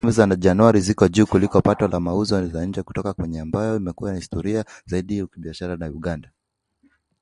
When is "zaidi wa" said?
4.91-5.27